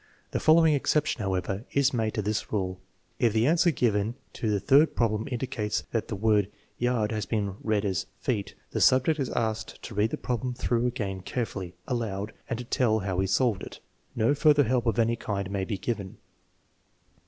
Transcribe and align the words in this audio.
The 0.31 0.39
following 0.39 0.73
exception, 0.73 1.21
however, 1.21 1.63
is 1.73 1.93
made 1.93 2.15
to 2.15 2.23
this 2.23 2.51
rule: 2.51 2.79
If 3.19 3.33
the 3.33 3.45
answer 3.45 3.69
given 3.69 4.15
to 4.33 4.49
the 4.49 4.59
third 4.59 4.95
problem 4.95 5.27
indicates 5.29 5.83
that 5.91 6.07
the 6.07 6.15
word 6.15 6.49
yard 6.79 7.11
has 7.11 7.27
been 7.27 7.57
read 7.61 7.83
asfeet, 7.85 8.55
the 8.71 8.81
sub 8.81 9.05
ject 9.05 9.19
is 9.19 9.29
asked 9.29 9.79
to 9.83 9.93
read 9.93 10.09
the 10.09 10.17
problem 10.17 10.55
through 10.55 10.87
again 10.87 11.21
carefully 11.21 11.75
(aloud) 11.87 12.33
and 12.49 12.57
to 12.57 12.65
tell 12.65 13.01
how 13.01 13.19
he 13.19 13.27
solved 13.27 13.61
it. 13.61 13.79
No 14.15 14.33
further 14.33 14.63
help 14.63 14.87
of 14.87 14.97
any 14.97 15.15
kind 15.15 15.51
may 15.51 15.65
be 15.65 15.77
given. 15.77 16.17